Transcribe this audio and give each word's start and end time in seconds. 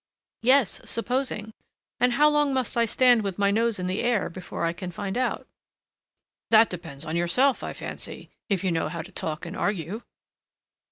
"Yes, 0.41 0.81
supposing! 0.89 1.53
And 1.99 2.13
how 2.13 2.27
long 2.27 2.55
must 2.55 2.75
I 2.75 2.85
stand 2.85 3.21
with 3.21 3.37
my 3.37 3.51
nose 3.51 3.77
in 3.77 3.85
the 3.85 4.01
air 4.01 4.31
before 4.31 4.65
I 4.65 4.73
can 4.73 4.89
find 4.89 5.15
out?" 5.15 5.45
"That 6.49 6.71
depends 6.71 7.05
on 7.05 7.15
yourself, 7.15 7.61
I 7.61 7.73
fancy, 7.73 8.31
if 8.49 8.63
you 8.63 8.71
know 8.71 8.89
how 8.89 9.03
to 9.03 9.11
talk 9.11 9.45
and 9.45 9.55
argue. 9.55 10.01